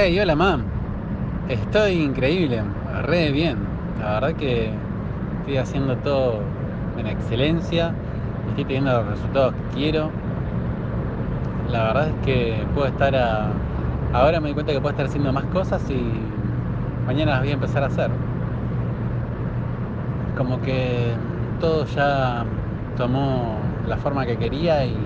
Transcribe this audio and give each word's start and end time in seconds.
Hey, 0.00 0.16
hola 0.20 0.36
mam. 0.36 0.62
Estoy 1.48 1.94
increíble, 1.94 2.62
re 3.02 3.32
bien. 3.32 3.58
La 3.98 4.20
verdad 4.20 4.34
que 4.36 4.70
estoy 5.40 5.56
haciendo 5.56 5.96
todo 5.96 6.38
en 6.96 7.08
excelencia. 7.08 7.92
Estoy 8.50 8.64
teniendo 8.64 8.92
los 8.92 9.08
resultados 9.08 9.54
que 9.54 9.74
quiero. 9.74 10.10
La 11.72 11.82
verdad 11.88 12.08
es 12.10 12.14
que 12.24 12.64
puedo 12.76 12.86
estar 12.86 13.16
a... 13.16 13.48
Ahora 14.12 14.38
me 14.38 14.50
doy 14.50 14.54
cuenta 14.54 14.72
que 14.72 14.80
puedo 14.80 14.92
estar 14.92 15.06
haciendo 15.06 15.32
más 15.32 15.46
cosas 15.46 15.82
y 15.90 16.00
mañana 17.04 17.32
las 17.32 17.40
voy 17.40 17.50
a 17.50 17.54
empezar 17.54 17.82
a 17.82 17.86
hacer. 17.86 18.12
Como 20.36 20.60
que 20.60 21.12
todo 21.58 21.84
ya 21.86 22.44
tomó 22.96 23.56
la 23.88 23.96
forma 23.96 24.24
que 24.26 24.36
quería 24.36 24.86
y 24.86 24.96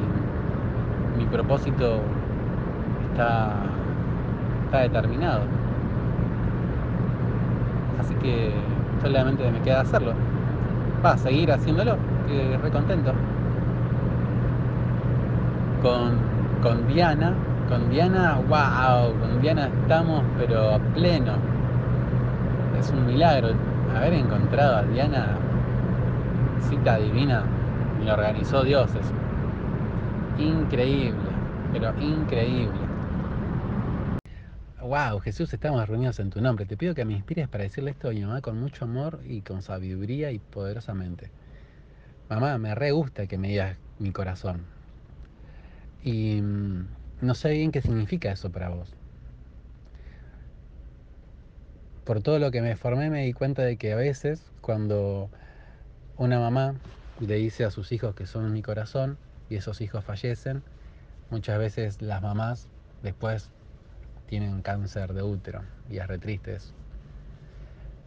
mi 1.16 1.24
propósito 1.24 2.02
está, 3.10 3.71
está 4.72 4.80
determinado. 4.80 5.42
Así 8.00 8.14
que 8.14 8.52
solamente 9.02 9.50
me 9.50 9.60
queda 9.60 9.82
hacerlo. 9.82 10.14
Va, 11.04 11.12
a 11.12 11.18
seguir 11.18 11.52
haciéndolo, 11.52 11.96
que 12.26 12.56
re 12.56 12.70
contento. 12.70 13.12
Con, 15.82 16.16
con 16.62 16.88
Diana, 16.88 17.34
con 17.68 17.90
Diana, 17.90 18.38
wow, 18.48 19.12
con 19.20 19.42
Diana 19.42 19.68
estamos 19.82 20.22
pero 20.38 20.74
a 20.74 20.78
pleno. 20.78 21.32
Es 22.78 22.90
un 22.90 23.06
milagro 23.06 23.50
haber 23.94 24.14
encontrado 24.14 24.76
a 24.76 24.82
Diana, 24.84 25.36
cita 26.70 26.96
divina, 26.96 27.42
me 27.98 28.06
lo 28.06 28.14
organizó 28.14 28.62
Dios 28.62 28.90
eso. 28.94 29.12
Increíble, 30.38 31.18
pero 31.72 31.92
increíble. 32.00 32.91
Wow, 34.92 35.20
Jesús, 35.20 35.50
estamos 35.54 35.88
reunidos 35.88 36.20
en 36.20 36.28
tu 36.28 36.42
nombre. 36.42 36.66
Te 36.66 36.76
pido 36.76 36.94
que 36.94 37.06
me 37.06 37.14
inspires 37.14 37.48
para 37.48 37.64
decirle 37.64 37.92
esto 37.92 38.08
a 38.08 38.10
mi 38.10 38.20
mamá 38.20 38.42
con 38.42 38.60
mucho 38.60 38.84
amor 38.84 39.20
y 39.26 39.40
con 39.40 39.62
sabiduría 39.62 40.32
y 40.32 40.38
poderosamente. 40.38 41.30
Mamá, 42.28 42.58
me 42.58 42.74
re 42.74 42.90
gusta 42.90 43.26
que 43.26 43.38
me 43.38 43.48
digas 43.48 43.78
mi 43.98 44.10
corazón. 44.10 44.66
Y 46.04 46.42
mm, 46.42 46.88
no 47.22 47.34
sé 47.34 47.52
bien 47.52 47.72
qué 47.72 47.80
significa 47.80 48.30
eso 48.32 48.50
para 48.50 48.68
vos. 48.68 48.90
Por 52.04 52.20
todo 52.20 52.38
lo 52.38 52.50
que 52.50 52.60
me 52.60 52.76
formé 52.76 53.08
me 53.08 53.24
di 53.24 53.32
cuenta 53.32 53.62
de 53.62 53.78
que 53.78 53.94
a 53.94 53.96
veces 53.96 54.42
cuando 54.60 55.30
una 56.18 56.38
mamá 56.38 56.74
le 57.18 57.36
dice 57.36 57.64
a 57.64 57.70
sus 57.70 57.92
hijos 57.92 58.14
que 58.14 58.26
son 58.26 58.52
mi 58.52 58.60
corazón 58.60 59.16
y 59.48 59.56
esos 59.56 59.80
hijos 59.80 60.04
fallecen, 60.04 60.62
muchas 61.30 61.58
veces 61.58 62.02
las 62.02 62.20
mamás 62.20 62.68
después 63.02 63.48
tienen 64.32 64.62
cáncer 64.62 65.12
de 65.12 65.22
útero 65.22 65.60
y 65.90 65.98
es 65.98 66.06
re 66.06 66.16
triste. 66.16 66.56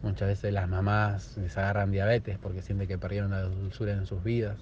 Muchas 0.02 0.26
veces 0.26 0.52
las 0.52 0.68
mamás 0.68 1.36
les 1.36 1.56
agarran 1.56 1.92
diabetes 1.92 2.36
porque 2.42 2.62
sienten 2.62 2.88
que 2.88 2.98
perdieron 2.98 3.30
la 3.30 3.42
dulzura 3.42 3.92
en 3.92 4.06
sus 4.06 4.24
vidas. 4.24 4.56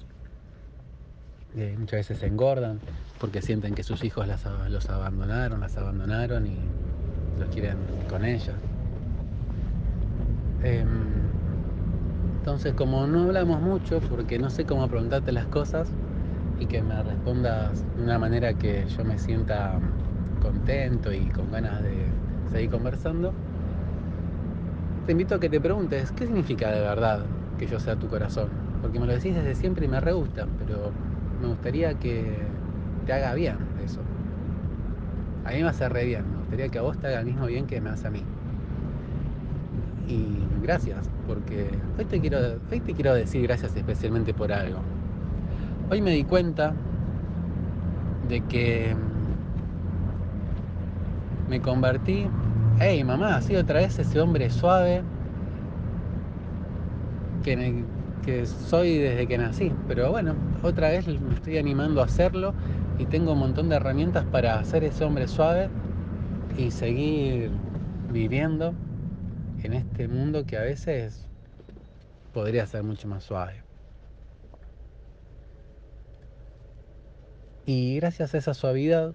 Eh, 1.57 1.75
muchas 1.79 2.01
veces 2.01 2.19
se 2.19 2.27
engordan 2.27 2.81
porque 3.19 3.41
sienten 3.41 3.75
que 3.75 3.83
sus 3.83 4.05
hijos 4.05 4.29
las, 4.29 4.45
los 4.69 4.91
abandonaron, 4.91 5.61
las 5.61 5.75
abandonaron 5.79 6.47
y 6.47 6.59
los 7.41 7.49
quieren 7.49 7.79
con 8.11 8.27
ellas. 8.27 8.57
Eh, 10.65 10.85
entonces, 12.41 12.75
como 12.75 13.07
no 13.07 13.23
hablamos 13.23 13.63
mucho, 13.63 14.01
porque 14.11 14.39
no 14.39 14.51
sé 14.51 14.67
cómo 14.67 14.87
preguntarte 14.87 15.33
las 15.33 15.47
cosas 15.47 15.89
y 16.61 16.67
que 16.67 16.83
me 16.83 17.03
respondas 17.03 17.83
de 17.97 18.03
una 18.03 18.19
manera 18.19 18.53
que 18.53 18.85
yo 18.87 19.03
me 19.03 19.19
sienta 19.19 19.81
contento 20.45 21.11
y 21.13 21.31
con 21.31 21.51
ganas 21.51 21.83
de 21.83 22.07
seguir 22.53 22.71
conversando, 22.71 23.33
te 25.07 25.13
invito 25.13 25.35
a 25.35 25.41
que 25.41 25.49
te 25.49 25.59
preguntes, 25.59 26.13
¿qué 26.13 26.27
significa 26.27 26.71
de 26.71 26.81
verdad 26.81 27.25
que 27.59 27.67
yo 27.67 27.81
sea 27.81 27.97
tu 27.97 28.09
corazón? 28.09 28.51
Porque 28.83 28.99
me 28.99 29.07
lo 29.07 29.15
decís 29.15 29.35
desde 29.35 29.55
siempre 29.55 29.87
y 29.87 29.89
me 29.89 30.01
re 30.01 30.13
gusta, 30.13 30.47
pero 30.59 30.93
me 31.41 31.49
gustaría 31.49 31.95
que 31.95 32.43
te 33.07 33.13
haga 33.13 33.35
bien 33.35 33.57
eso. 33.83 34.01
A 35.47 35.53
mí 35.53 35.63
me 35.63 35.69
hace 35.69 35.89
re 35.89 36.05
bien, 36.05 36.31
me 36.31 36.39
gustaría 36.39 36.69
que 36.69 36.79
a 36.79 36.83
vos 36.83 36.99
te 36.99 37.07
haga 37.07 37.21
el 37.21 37.27
mismo 37.27 37.47
bien 37.47 37.67
que 37.67 37.81
me 37.81 37.89
hace 37.91 38.07
a 38.09 38.11
mí. 38.11 38.23
Y 40.09 40.37
gracias, 40.63 41.09
porque 41.27 41.71
hoy 41.99 42.05
te 42.05 42.21
quiero, 42.21 42.39
hoy 42.71 42.81
te 42.81 42.93
quiero 42.93 43.15
decir 43.15 43.43
gracias 43.43 43.75
especialmente 43.77 44.35
por 44.35 44.53
algo. 44.53 44.81
Hoy 45.91 46.03
me 46.03 46.13
di 46.13 46.25
cuenta 46.25 46.75
de 48.29 48.41
que 48.43 48.95
me 51.49 51.61
convertí, 51.61 52.27
hey 52.81 53.05
mamá, 53.05 53.37
así 53.37 53.57
otra 53.57 53.81
vez 53.81 53.99
ese 53.99 54.21
hombre 54.21 54.51
suave 54.51 55.03
que, 57.45 58.47
soy 58.47 58.99
desde 58.99 59.27
que 59.27 59.39
nací. 59.39 59.73
Pero 59.87 60.11
bueno, 60.11 60.35
otra 60.63 60.89
vez 60.89 61.07
me 61.07 61.35
estoy 61.35 61.59
animando 61.59 62.01
a 62.01 62.07
hacerlo 62.07 62.55
y 62.99 63.07
tengo 63.07 63.33
un 63.33 63.41
montón 63.41 63.69
de 63.69 63.77
herramientas 63.77 64.25
para 64.25 64.59
hacer 64.59 64.85
ese 64.85 65.05
hombre 65.05 65.29
suave 65.29 65.69
y 66.57 66.71
seguir 66.71 67.51
viviendo 68.11 68.75
en 69.63 69.75
este 69.75 70.09
mundo 70.09 70.45
que 70.47 70.57
a 70.57 70.63
veces 70.63 71.27
podría 72.33 72.67
ser 72.67 72.83
mucho 72.83 73.09
más 73.09 73.25
suave. 73.25 73.63
Y 77.67 77.97
gracias 77.97 78.35
a 78.35 78.39
esa 78.39 78.55
suavidad 78.55 79.15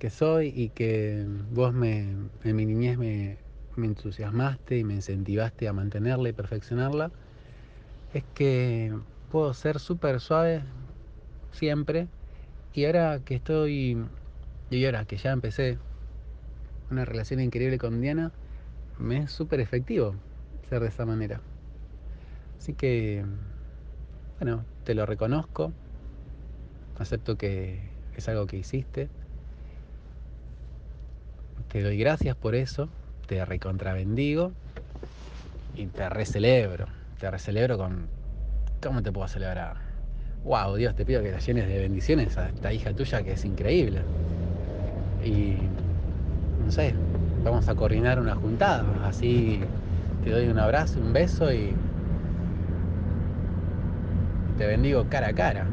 que 0.00 0.08
soy 0.10 0.50
y 0.56 0.70
que 0.70 1.26
vos 1.52 1.74
me, 1.74 2.16
en 2.42 2.56
mi 2.56 2.64
niñez 2.64 2.96
me, 2.96 3.36
me 3.76 3.86
entusiasmaste 3.86 4.78
y 4.78 4.82
me 4.82 4.94
incentivaste 4.94 5.68
a 5.68 5.74
mantenerla 5.74 6.30
y 6.30 6.32
perfeccionarla, 6.32 7.12
es 8.14 8.24
que 8.34 8.92
puedo 9.30 9.52
ser 9.52 9.78
súper 9.78 10.20
suave 10.20 10.62
siempre. 11.52 12.08
Y 12.72 12.86
ahora 12.86 13.20
que 13.20 13.34
estoy, 13.34 13.98
y 14.70 14.84
ahora 14.86 15.04
que 15.04 15.18
ya 15.18 15.32
empecé 15.32 15.76
una 16.90 17.04
relación 17.04 17.40
increíble 17.40 17.76
con 17.76 18.00
Diana, 18.00 18.32
me 18.98 19.18
es 19.18 19.30
súper 19.30 19.60
efectivo 19.60 20.14
ser 20.70 20.80
de 20.80 20.88
esa 20.88 21.04
manera. 21.04 21.42
Así 22.58 22.72
que, 22.72 23.22
bueno, 24.40 24.64
te 24.84 24.94
lo 24.94 25.04
reconozco, 25.04 25.74
acepto 26.98 27.36
que 27.36 27.80
es 28.16 28.28
algo 28.30 28.46
que 28.46 28.56
hiciste 28.56 29.10
te 31.70 31.82
doy 31.82 31.96
gracias 31.98 32.36
por 32.36 32.54
eso, 32.54 32.88
te 33.26 33.44
recontrabendigo 33.44 34.52
y 35.76 35.86
te 35.86 36.08
recelebro. 36.08 36.86
Te 37.18 37.30
recelebro 37.30 37.78
con. 37.78 38.08
¿Cómo 38.82 39.02
te 39.02 39.12
puedo 39.12 39.28
celebrar? 39.28 39.76
Wow, 40.44 40.74
Dios, 40.74 40.94
te 40.94 41.04
pido 41.04 41.22
que 41.22 41.30
la 41.30 41.38
llenes 41.38 41.68
de 41.68 41.78
bendiciones 41.78 42.36
a 42.38 42.48
esta 42.48 42.72
hija 42.72 42.92
tuya 42.92 43.22
que 43.22 43.32
es 43.32 43.44
increíble. 43.44 44.00
Y. 45.24 45.56
No 46.64 46.72
sé, 46.72 46.94
vamos 47.44 47.68
a 47.68 47.74
coordinar 47.74 48.18
una 48.18 48.34
juntada. 48.34 48.84
Así 49.04 49.60
te 50.24 50.30
doy 50.30 50.48
un 50.48 50.58
abrazo, 50.58 50.98
un 50.98 51.12
beso 51.12 51.52
y. 51.52 51.72
Te 54.58 54.66
bendigo 54.66 55.06
cara 55.08 55.28
a 55.28 55.32
cara. 55.32 55.66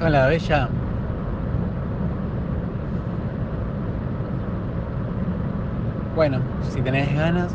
Hola, 0.00 0.26
bella. 0.26 0.68
Bueno, 6.18 6.40
si 6.74 6.82
tenés 6.82 7.14
ganas, 7.14 7.52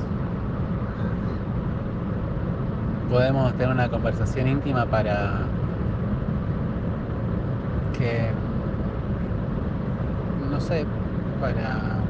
podemos 3.09 3.51
tener 3.57 3.67
una 3.67 3.89
conversación 3.89 4.47
íntima 4.47 4.85
para 4.85 5.49
que, 7.91 8.31
no 10.49 10.61
sé, 10.61 10.85
para, 11.41 12.05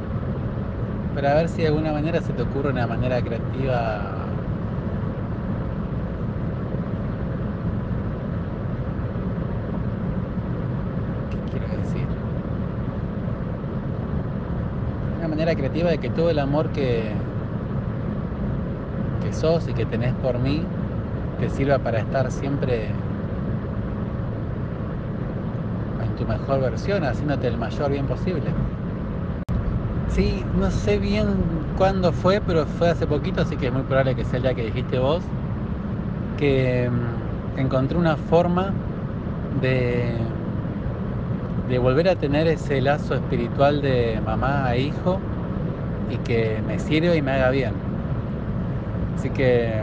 para 1.16 1.34
ver 1.34 1.50
si 1.50 1.64
de 1.64 1.70
alguna 1.70 1.92
manera 1.92 2.22
se 2.22 2.34
te 2.34 2.44
ocurre 2.44 2.70
una 2.70 2.86
manera 2.86 3.20
creativa 3.24 4.23
manera 15.34 15.56
creativa 15.56 15.90
de 15.90 15.98
que 15.98 16.12
todo 16.12 16.30
el 16.30 16.38
amor 16.38 16.70
que, 16.70 17.02
que 19.24 19.34
sos 19.34 19.68
y 19.68 19.74
que 19.74 19.84
tenés 19.84 20.14
por 20.22 20.38
mí 20.38 20.62
te 21.40 21.50
sirva 21.50 21.80
para 21.80 22.02
estar 22.02 22.30
siempre 22.30 22.86
en 26.04 26.16
tu 26.20 26.26
mejor 26.28 26.62
versión, 26.62 27.04
haciéndote 27.04 27.48
el 27.48 27.58
mayor 27.58 27.90
bien 27.90 28.06
posible. 28.06 28.44
Sí, 30.12 30.44
no 30.60 30.70
sé 30.70 31.00
bien 31.00 31.26
cuándo 31.80 32.12
fue, 32.12 32.40
pero 32.46 32.68
fue 32.68 32.92
hace 32.92 33.08
poquito, 33.08 33.42
así 33.42 33.56
que 33.56 33.68
es 33.68 33.74
muy 33.74 33.82
probable 33.82 34.14
que 34.14 34.24
sea 34.26 34.38
el 34.38 34.44
día 34.44 34.54
que 34.54 34.66
dijiste 34.66 35.00
vos, 35.00 35.24
que 36.38 36.92
mm, 36.92 37.60
encontré 37.60 37.98
una 37.98 38.18
forma 38.18 38.72
de 39.64 40.14
de 41.70 41.80
volver 41.80 42.10
a 42.10 42.16
tener 42.16 42.48
ese 42.48 42.82
lazo 42.82 43.16
espiritual 43.16 43.82
de 43.82 44.20
mamá 44.26 44.68
a 44.68 44.78
hijo 44.78 45.20
y 46.10 46.18
que 46.18 46.62
me 46.68 46.80
sirva 46.80 47.16
y 47.16 47.22
me 47.22 47.32
haga 47.32 47.50
bien. 47.50 47.74
Así 49.18 49.30
que 49.30 49.82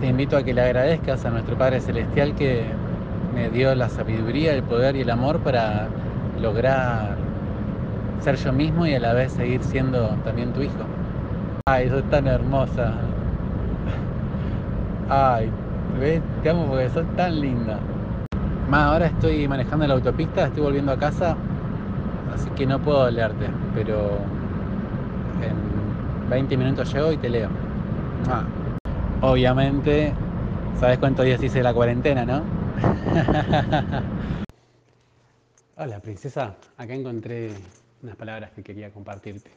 te 0.00 0.06
invito 0.06 0.36
a 0.36 0.42
que 0.42 0.54
le 0.54 0.62
agradezcas 0.62 1.24
a 1.26 1.30
nuestro 1.30 1.56
Padre 1.56 1.80
Celestial 1.80 2.34
que 2.34 2.64
me 3.34 3.50
dio 3.50 3.74
la 3.74 3.88
sabiduría, 3.88 4.54
el 4.54 4.62
poder 4.62 4.96
y 4.96 5.02
el 5.02 5.10
amor 5.10 5.38
para 5.40 5.88
lograr 6.40 7.16
ser 8.22 8.36
yo 8.36 8.52
mismo 8.52 8.86
y 8.86 8.94
a 8.94 9.00
la 9.00 9.12
vez 9.12 9.32
seguir 9.32 9.62
siendo 9.62 10.08
también 10.24 10.52
tu 10.52 10.62
hijo. 10.62 10.84
Ay, 11.68 11.88
sos 11.88 12.04
tan 12.10 12.26
hermosa. 12.26 12.92
Ay, 15.10 15.50
¿ves? 16.00 16.22
Te 16.42 16.50
amo 16.50 16.66
porque 16.68 16.88
sos 16.88 17.06
tan 17.16 17.40
linda. 17.40 17.78
Más 18.68 18.86
ahora 18.86 19.06
estoy 19.06 19.48
manejando 19.48 19.86
la 19.86 19.94
autopista, 19.94 20.46
estoy 20.46 20.62
volviendo 20.62 20.92
a 20.92 20.98
casa, 20.98 21.34
así 22.34 22.50
que 22.50 22.66
no 22.66 22.78
puedo 22.78 23.10
leerte, 23.10 23.48
pero 23.74 24.18
en 25.40 26.28
20 26.28 26.54
minutos 26.54 26.92
llego 26.92 27.10
y 27.12 27.16
te 27.16 27.30
leo. 27.30 27.48
Obviamente, 29.22 30.12
¿sabes 30.78 30.98
cuántos 30.98 31.24
días 31.24 31.42
hice 31.42 31.62
la 31.62 31.72
cuarentena, 31.72 32.26
no? 32.26 32.42
Hola, 35.78 35.98
princesa. 36.00 36.54
Acá 36.76 36.92
encontré 36.92 37.52
unas 38.02 38.16
palabras 38.16 38.50
que 38.50 38.62
quería 38.62 38.90
compartirte. 38.90 39.50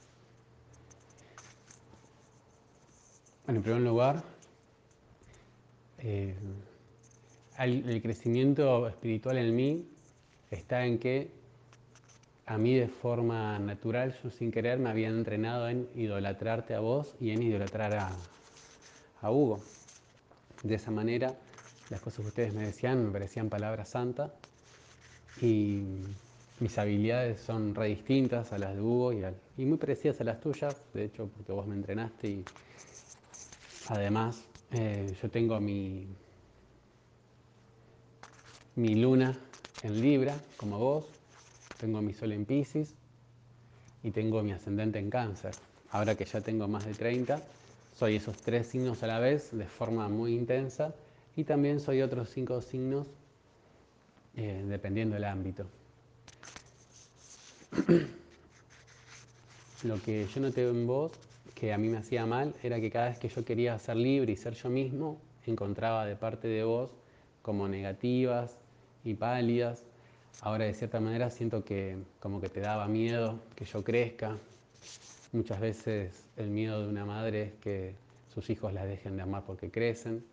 Bueno, 3.45 3.57
en 3.57 3.63
primer 3.63 3.81
lugar, 3.81 4.23
eh, 5.97 6.33
el 7.65 8.01
crecimiento 8.01 8.87
espiritual 8.87 9.37
en 9.37 9.55
mí 9.55 9.87
está 10.49 10.85
en 10.85 10.99
que 10.99 11.31
a 12.45 12.57
mí 12.57 12.75
de 12.75 12.87
forma 12.87 13.57
natural, 13.59 14.13
yo 14.21 14.29
sin 14.29 14.51
querer, 14.51 14.77
me 14.77 14.89
había 14.89 15.07
entrenado 15.07 15.69
en 15.69 15.87
idolatrarte 15.95 16.73
a 16.73 16.79
vos 16.81 17.15
y 17.21 17.31
en 17.31 17.43
idolatrar 17.43 17.93
a, 17.93 18.11
a 19.21 19.31
Hugo. 19.31 19.61
De 20.63 20.75
esa 20.75 20.91
manera, 20.91 21.33
las 21.89 22.01
cosas 22.01 22.21
que 22.21 22.27
ustedes 22.27 22.53
me 22.53 22.65
decían 22.65 23.05
me 23.05 23.11
parecían 23.11 23.49
palabras 23.49 23.89
santas 23.89 24.31
y 25.41 25.83
mis 26.59 26.77
habilidades 26.77 27.39
son 27.39 27.73
re 27.73 27.87
distintas 27.87 28.51
a 28.51 28.57
las 28.57 28.75
de 28.75 28.81
Hugo 28.81 29.13
y, 29.13 29.23
y 29.57 29.65
muy 29.65 29.77
parecidas 29.77 30.19
a 30.19 30.25
las 30.25 30.41
tuyas, 30.41 30.75
de 30.93 31.05
hecho, 31.05 31.29
porque 31.35 31.53
vos 31.53 31.65
me 31.65 31.75
entrenaste 31.75 32.27
y 32.27 32.45
además 33.87 34.43
eh, 34.71 35.15
yo 35.21 35.29
tengo 35.29 35.59
mi, 35.59 36.05
mi 38.81 38.95
luna 38.95 39.37
en 39.83 40.01
Libra, 40.01 40.35
como 40.57 40.79
vos, 40.79 41.05
tengo 41.79 42.01
mi 42.01 42.13
sol 42.13 42.31
en 42.31 42.45
Pisces 42.45 42.95
y 44.01 44.09
tengo 44.09 44.41
mi 44.41 44.53
ascendente 44.53 44.97
en 44.97 45.11
Cáncer. 45.11 45.51
Ahora 45.91 46.15
que 46.15 46.25
ya 46.25 46.41
tengo 46.41 46.67
más 46.67 46.83
de 46.85 46.95
30, 46.95 47.43
soy 47.95 48.15
esos 48.15 48.35
tres 48.37 48.65
signos 48.65 49.03
a 49.03 49.07
la 49.07 49.19
vez 49.19 49.51
de 49.51 49.67
forma 49.67 50.09
muy 50.09 50.33
intensa 50.33 50.95
y 51.35 51.43
también 51.43 51.79
soy 51.79 52.01
otros 52.01 52.31
cinco 52.31 52.59
signos 52.59 53.05
eh, 54.35 54.65
dependiendo 54.67 55.13
del 55.13 55.25
ámbito. 55.25 55.67
Lo 59.83 60.01
que 60.01 60.25
yo 60.25 60.41
noté 60.41 60.67
en 60.67 60.87
vos, 60.87 61.11
que 61.53 61.71
a 61.71 61.77
mí 61.77 61.87
me 61.87 61.99
hacía 61.99 62.25
mal, 62.25 62.55
era 62.63 62.81
que 62.81 62.89
cada 62.89 63.09
vez 63.09 63.19
que 63.19 63.29
yo 63.29 63.45
quería 63.45 63.77
ser 63.77 63.97
libre 63.97 64.31
y 64.31 64.37
ser 64.37 64.55
yo 64.55 64.71
mismo, 64.71 65.21
encontraba 65.45 66.07
de 66.07 66.15
parte 66.15 66.47
de 66.47 66.63
vos 66.63 66.89
como 67.43 67.67
negativas 67.67 68.57
y 69.03 69.13
pálidas. 69.13 69.83
Ahora 70.41 70.65
de 70.65 70.73
cierta 70.73 70.99
manera 70.99 71.29
siento 71.29 71.63
que 71.63 71.97
como 72.19 72.41
que 72.41 72.49
te 72.49 72.61
daba 72.61 72.87
miedo 72.87 73.39
que 73.55 73.65
yo 73.65 73.83
crezca, 73.83 74.37
Muchas 75.33 75.61
veces 75.61 76.25
el 76.35 76.49
miedo 76.49 76.81
de 76.81 76.89
una 76.89 77.05
madre 77.05 77.41
es 77.43 77.53
que 77.61 77.95
sus 78.33 78.49
hijos 78.49 78.73
la 78.73 78.85
dejen 78.85 79.15
de 79.15 79.21
amar 79.21 79.43
porque 79.47 79.71
crecen. 79.71 80.25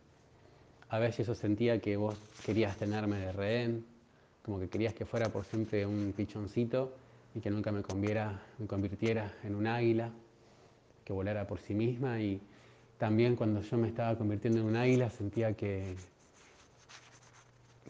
A 0.88 0.98
veces 0.98 1.28
yo 1.28 1.36
sentía 1.36 1.80
que 1.80 1.96
vos 1.96 2.18
querías 2.44 2.76
tenerme 2.76 3.20
de 3.20 3.30
rehén, 3.30 3.86
como 4.42 4.58
que 4.58 4.68
querías 4.68 4.94
que 4.94 5.06
fuera 5.06 5.28
por 5.28 5.44
siempre 5.44 5.86
un 5.86 6.12
pichoncito 6.16 6.92
y 7.32 7.38
que 7.38 7.48
nunca 7.48 7.70
me, 7.70 7.82
me 8.58 8.66
convirtiera 8.66 9.32
en 9.44 9.54
un 9.54 9.68
águila, 9.68 10.10
que 11.04 11.12
volara 11.12 11.46
por 11.46 11.60
sí 11.60 11.74
misma. 11.74 12.20
Y 12.20 12.40
también 12.98 13.36
cuando 13.36 13.62
yo 13.62 13.78
me 13.78 13.86
estaba 13.86 14.18
convirtiendo 14.18 14.58
en 14.62 14.66
un 14.66 14.74
águila 14.74 15.10
sentía 15.10 15.52
que 15.52 15.94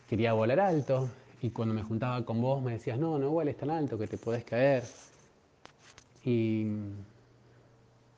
quería 0.08 0.32
volar 0.32 0.60
alto. 0.60 1.08
Y 1.40 1.50
cuando 1.50 1.74
me 1.74 1.82
juntaba 1.82 2.24
con 2.24 2.40
vos 2.40 2.62
me 2.62 2.72
decías, 2.72 2.98
no, 2.98 3.18
no 3.18 3.30
vueles 3.30 3.56
tan 3.56 3.70
alto 3.70 3.98
que 3.98 4.06
te 4.06 4.18
podés 4.18 4.44
caer. 4.44 4.84
Y 6.24 6.66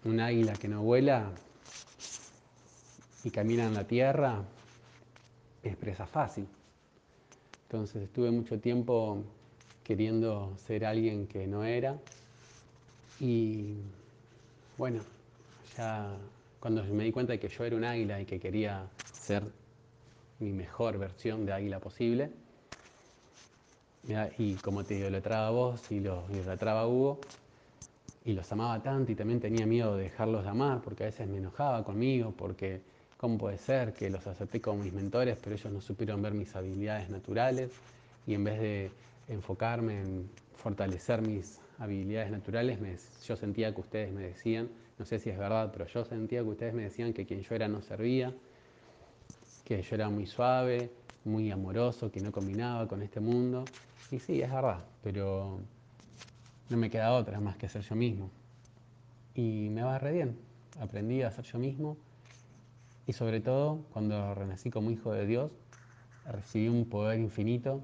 un 0.04 0.20
águila 0.20 0.54
que 0.54 0.68
no 0.68 0.82
vuela 0.82 1.30
y 3.22 3.30
camina 3.30 3.66
en 3.66 3.74
la 3.74 3.84
tierra 3.84 4.42
es 5.62 5.76
presa 5.76 6.06
fácil. 6.06 6.46
Entonces 7.64 8.02
estuve 8.02 8.30
mucho 8.30 8.58
tiempo 8.58 9.22
queriendo 9.84 10.52
ser 10.66 10.84
alguien 10.84 11.26
que 11.26 11.46
no 11.46 11.64
era 11.64 11.96
y 13.20 13.74
bueno, 14.78 15.02
ya 15.76 16.16
cuando 16.58 16.82
me 16.84 17.04
di 17.04 17.12
cuenta 17.12 17.32
de 17.32 17.38
que 17.38 17.48
yo 17.48 17.64
era 17.64 17.76
un 17.76 17.84
águila 17.84 18.20
y 18.20 18.24
que 18.24 18.40
quería 18.40 18.86
ser 19.12 19.44
mi 20.40 20.52
mejor 20.52 20.98
versión 20.98 21.46
de 21.46 21.52
águila 21.52 21.78
posible, 21.78 22.30
y 24.38 24.54
como 24.54 24.84
te 24.84 24.96
idolatraba 24.96 25.48
a 25.48 25.50
vos 25.50 25.90
y 25.90 26.00
lo 26.00 26.24
idolatraba 26.30 26.86
Hugo, 26.86 27.20
y 28.24 28.32
los 28.32 28.50
amaba 28.52 28.82
tanto 28.82 29.12
y 29.12 29.14
también 29.14 29.40
tenía 29.40 29.66
miedo 29.66 29.96
de 29.96 30.04
dejarlos 30.04 30.44
de 30.44 30.50
amar 30.50 30.80
porque 30.82 31.04
a 31.04 31.06
veces 31.06 31.26
me 31.28 31.38
enojaba 31.38 31.84
conmigo 31.84 32.34
porque 32.36 32.80
cómo 33.16 33.38
puede 33.38 33.56
ser 33.58 33.94
que 33.94 34.10
los 34.10 34.26
acepté 34.26 34.60
como 34.60 34.82
mis 34.82 34.92
mentores 34.92 35.38
pero 35.42 35.56
ellos 35.56 35.72
no 35.72 35.80
supieron 35.80 36.20
ver 36.20 36.34
mis 36.34 36.54
habilidades 36.54 37.08
naturales 37.08 37.70
y 38.26 38.34
en 38.34 38.44
vez 38.44 38.60
de 38.60 38.90
enfocarme 39.28 40.02
en 40.02 40.30
fortalecer 40.56 41.22
mis 41.22 41.60
habilidades 41.78 42.30
naturales 42.30 42.78
yo 43.26 43.36
sentía 43.36 43.74
que 43.74 43.80
ustedes 43.80 44.12
me 44.12 44.22
decían, 44.22 44.68
no 44.98 45.06
sé 45.06 45.18
si 45.18 45.30
es 45.30 45.38
verdad, 45.38 45.70
pero 45.72 45.86
yo 45.86 46.04
sentía 46.04 46.42
que 46.42 46.48
ustedes 46.48 46.74
me 46.74 46.82
decían 46.82 47.14
que 47.14 47.24
quien 47.24 47.40
yo 47.40 47.54
era 47.54 47.68
no 47.68 47.80
servía, 47.80 48.34
que 49.70 49.82
yo 49.82 49.94
era 49.94 50.10
muy 50.10 50.26
suave, 50.26 50.90
muy 51.24 51.52
amoroso, 51.52 52.10
que 52.10 52.20
no 52.20 52.32
combinaba 52.32 52.88
con 52.88 53.02
este 53.02 53.20
mundo 53.20 53.64
y 54.10 54.18
sí, 54.18 54.42
es 54.42 54.50
verdad, 54.50 54.80
pero 55.00 55.60
no 56.68 56.76
me 56.76 56.90
queda 56.90 57.12
otra 57.12 57.38
más 57.38 57.56
que 57.56 57.68
ser 57.68 57.82
yo 57.82 57.94
mismo. 57.94 58.32
Y 59.32 59.68
me 59.70 59.84
va 59.84 60.00
re 60.00 60.12
bien. 60.12 60.36
Aprendí 60.80 61.22
a 61.22 61.30
ser 61.30 61.44
yo 61.44 61.60
mismo 61.60 61.96
y 63.06 63.12
sobre 63.12 63.40
todo 63.40 63.84
cuando 63.92 64.34
renací 64.34 64.70
como 64.70 64.90
hijo 64.90 65.12
de 65.12 65.24
Dios, 65.24 65.52
recibí 66.26 66.66
un 66.66 66.84
poder 66.86 67.20
infinito 67.20 67.80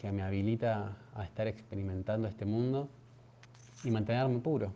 que 0.00 0.10
me 0.10 0.22
habilita 0.22 0.96
a 1.14 1.22
estar 1.22 1.46
experimentando 1.46 2.26
este 2.26 2.46
mundo 2.46 2.88
y 3.84 3.92
mantenerme 3.92 4.40
puro. 4.40 4.72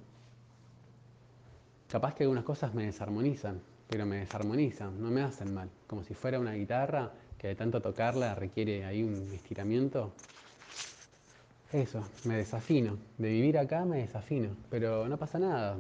Capaz 1.89 2.15
que 2.15 2.23
algunas 2.23 2.45
cosas 2.45 2.73
me 2.73 2.85
desarmonizan, 2.85 3.61
pero 3.89 4.07
me 4.07 4.19
desarmonizan, 4.19 5.01
no 5.01 5.11
me 5.11 5.23
hacen 5.23 5.55
mal. 5.55 5.71
Como 5.87 6.03
si 6.05 6.15
fuera 6.15 6.39
una 6.39 6.55
guitarra 6.55 7.13
que 7.39 7.49
de 7.49 7.55
tanto 7.55 7.81
tocarla 7.81 8.35
requiere 8.35 8.85
ahí 8.85 9.03
un 9.03 9.31
estiramiento, 9.33 10.13
eso, 11.73 12.03
me 12.25 12.37
desafino. 12.37 12.97
De 13.19 13.29
vivir 13.29 13.59
acá 13.59 13.85
me 13.85 13.99
desafino, 13.99 14.57
pero 14.71 15.09
no 15.09 15.19
pasa 15.19 15.39
nada, 15.39 15.77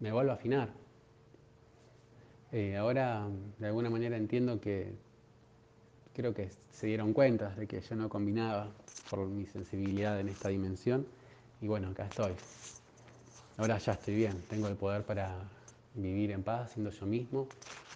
me, 0.00 0.12
vuelvo 0.12 0.32
a 0.32 0.34
afinar. 0.34 0.70
Eh, 2.52 2.76
ahora, 2.76 3.26
de 3.58 3.66
alguna 3.66 3.90
manera, 3.90 4.16
entiendo 4.16 4.60
que 4.60 4.92
creo 6.14 6.34
que 6.34 6.50
se 6.72 6.86
dieron 6.88 7.12
cuenta 7.12 7.50
de 7.50 7.66
que 7.66 7.80
yo 7.80 7.96
no 7.96 8.08
combinaba 8.08 8.70
por 9.08 9.26
mi 9.26 9.46
sensibilidad 9.46 10.18
en 10.20 10.28
esta 10.28 10.48
dimensión. 10.48 11.06
Y 11.60 11.68
bueno, 11.68 11.88
acá 11.88 12.06
estoy. 12.06 12.32
Ahora 13.56 13.78
ya 13.78 13.92
estoy 13.92 14.16
bien, 14.16 14.42
tengo 14.50 14.66
el 14.68 14.74
poder 14.74 15.04
para 15.04 15.38
vivir 15.94 16.30
en 16.30 16.42
paz, 16.42 16.72
siendo 16.72 16.90
yo 16.90 17.06
mismo 17.06 17.48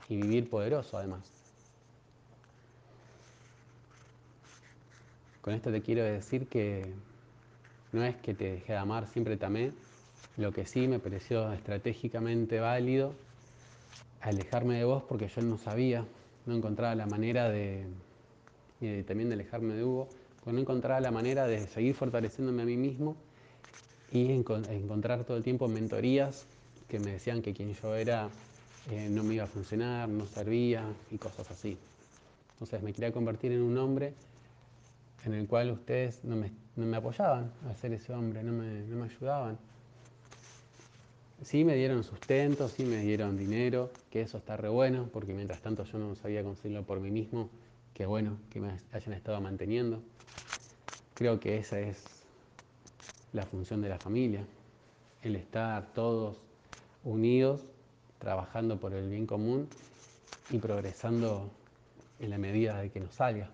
y 0.09 0.17
vivir 0.17 0.49
poderoso 0.49 0.97
además. 0.97 1.21
Con 5.41 5.55
esto 5.55 5.71
te 5.71 5.83
quiero 5.83 6.05
decir 6.05 6.47
que 6.47 6.93
no 7.93 8.05
es 8.05 8.17
que 8.17 8.35
te 8.35 8.53
dejé 8.53 8.73
de 8.73 8.79
amar, 8.79 9.07
siempre 9.09 9.37
te 9.37 9.47
amé. 9.47 9.73
Lo 10.37 10.53
que 10.53 10.67
sí 10.67 10.87
me 10.89 10.99
pareció 10.99 11.53
estratégicamente 11.53 12.61
válido 12.61 13.15
alejarme 14.21 14.77
de 14.77 14.85
vos 14.85 15.03
porque 15.05 15.29
yo 15.29 15.43
no 15.43 15.59
sabía, 15.59 16.05
no 16.47 16.55
encontraba 16.55 16.95
la 16.95 17.07
manera 17.07 17.49
de, 17.49 17.87
y 18.81 19.03
también 19.03 19.29
de 19.29 19.37
alejarme 19.37 19.75
de 19.75 19.85
Hugo, 19.85 20.09
porque 20.41 20.53
no 20.53 20.61
encontraba 20.61 21.01
la 21.01 21.11
manera 21.11 21.47
de 21.47 21.67
seguir 21.69 21.95
fortaleciéndome 21.95 22.63
a 22.63 22.67
mí 22.67 22.77
mismo 22.77 23.17
y 24.13 24.31
encontrar 24.31 25.25
todo 25.25 25.37
el 25.37 25.43
tiempo 25.43 25.69
mentorías 25.69 26.47
que 26.89 26.99
me 26.99 27.13
decían 27.13 27.43
que 27.43 27.53
quien 27.53 27.75
yo 27.75 27.95
era 27.95 28.29
eh, 28.91 29.09
no 29.11 29.23
me 29.23 29.35
iba 29.35 29.45
a 29.45 29.49
funcionar, 29.49 30.09
no 30.09 30.27
servía 30.27 30.85
y 31.11 31.19
cosas 31.19 31.51
así. 31.51 31.77
Entonces 32.55 32.83
me 32.83 32.93
quería 32.93 33.13
convertir 33.13 33.53
en 33.53 33.63
un 33.63 33.77
hombre 33.77 34.15
en 35.25 35.35
el 35.35 35.47
cual 35.47 35.71
ustedes 35.71 36.25
no 36.25 36.37
me, 36.37 36.97
apoyaban 36.97 37.53
a 37.69 37.75
ser 37.75 37.93
ese 37.93 38.13
hombre, 38.13 38.43
no 38.43 38.53
me, 38.53 38.83
no 38.83 38.97
me 38.97 39.05
ayudaban. 39.05 39.59
Sí 41.43 41.65
me 41.65 41.75
dieron 41.77 42.03
sustento, 42.03 42.69
sí 42.69 42.85
me 42.85 43.03
dieron 43.03 43.37
dinero, 43.37 43.91
que 44.11 44.23
eso 44.23 44.39
está 44.39 44.57
re 44.57 44.69
bueno, 44.69 45.09
porque 45.13 45.35
mientras 45.35 45.61
tanto 45.61 45.85
yo 45.85 45.99
no 45.99 46.15
sabía 46.15 46.43
conseguirlo 46.43 46.85
por 46.85 46.99
mí 47.01 47.11
mismo, 47.11 47.51
que 47.95 48.07
bueno 48.07 48.39
que 48.51 48.61
me 48.61 48.73
hayan 48.93 49.13
estado 49.13 49.41
manteniendo. 49.41 50.01
Creo 51.15 51.39
que 51.39 51.59
esa 51.59 51.79
es 51.79 52.25
la 53.33 53.45
función 53.45 53.83
de 53.83 53.89
la 53.89 53.99
familia, 53.99 54.45
el 55.23 55.37
estar 55.37 55.93
todos 55.93 56.48
unidos, 57.05 57.65
trabajando 58.19 58.79
por 58.79 58.93
el 58.95 59.09
bien 59.09 59.27
común 59.27 59.69
y 60.51 60.59
progresando 60.59 61.51
en 62.19 62.31
la 62.31 62.39
medida 62.39 62.79
de 62.81 62.91
que 62.91 63.01
nos 63.01 63.15
salga. 63.15 63.51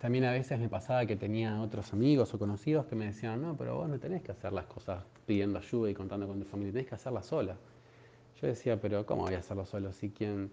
También 0.00 0.24
a 0.24 0.32
veces 0.32 0.58
me 0.58 0.68
pasaba 0.68 1.06
que 1.06 1.16
tenía 1.16 1.60
otros 1.62 1.92
amigos 1.94 2.34
o 2.34 2.38
conocidos 2.38 2.84
que 2.86 2.94
me 2.94 3.06
decían, 3.06 3.40
no, 3.40 3.56
pero 3.56 3.76
vos 3.76 3.88
no 3.88 3.98
tenés 3.98 4.22
que 4.22 4.32
hacer 4.32 4.52
las 4.52 4.66
cosas 4.66 5.02
pidiendo 5.26 5.58
ayuda 5.58 5.90
y 5.90 5.94
contando 5.94 6.26
con 6.26 6.38
tu 6.38 6.44
familia, 6.44 6.72
tenés 6.72 6.88
que 6.88 6.94
hacerlas 6.94 7.26
sola. 7.26 7.56
Yo 8.40 8.46
decía, 8.46 8.78
pero 8.78 9.06
¿cómo 9.06 9.22
voy 9.22 9.34
a 9.34 9.38
hacerlo 9.38 9.64
solo 9.64 9.92
si 9.94 10.10
quien 10.10 10.50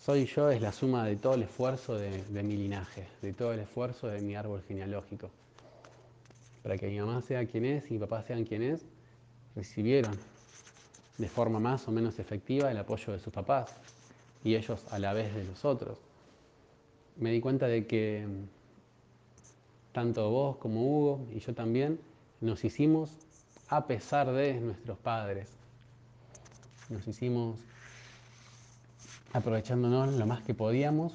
soy 0.00 0.26
yo 0.26 0.50
es 0.50 0.60
la 0.60 0.72
suma 0.72 1.04
de 1.04 1.16
todo 1.16 1.34
el 1.34 1.42
esfuerzo 1.42 1.98
de, 1.98 2.42
mi 2.42 2.56
linaje, 2.56 3.06
de 3.22 3.32
todo 3.32 3.52
el 3.52 3.60
esfuerzo 3.60 4.08
de 4.08 4.20
mi 4.20 4.36
árbol 4.36 4.62
genealógico. 4.66 5.30
Para 6.66 6.78
que 6.78 6.88
mi 6.88 6.98
mamá 6.98 7.22
sea 7.22 7.46
quien 7.46 7.64
es 7.64 7.88
y 7.92 7.94
mi 7.94 8.00
papá 8.00 8.24
sean 8.24 8.44
quien 8.44 8.60
es, 8.60 8.84
recibieron 9.54 10.18
de 11.16 11.28
forma 11.28 11.60
más 11.60 11.86
o 11.86 11.92
menos 11.92 12.18
efectiva 12.18 12.72
el 12.72 12.76
apoyo 12.76 13.12
de 13.12 13.20
sus 13.20 13.32
papás 13.32 13.72
y 14.42 14.56
ellos 14.56 14.84
a 14.90 14.98
la 14.98 15.12
vez 15.12 15.32
de 15.32 15.44
los 15.44 15.64
otros. 15.64 15.96
Me 17.18 17.30
di 17.30 17.40
cuenta 17.40 17.68
de 17.68 17.86
que 17.86 18.26
tanto 19.92 20.28
vos 20.28 20.56
como 20.56 20.82
Hugo 20.82 21.28
y 21.32 21.38
yo 21.38 21.54
también 21.54 22.00
nos 22.40 22.64
hicimos 22.64 23.12
a 23.68 23.86
pesar 23.86 24.32
de 24.32 24.54
nuestros 24.54 24.98
padres. 24.98 25.48
Nos 26.88 27.06
hicimos 27.06 27.60
aprovechándonos 29.32 30.14
lo 30.14 30.26
más 30.26 30.42
que 30.42 30.52
podíamos, 30.52 31.12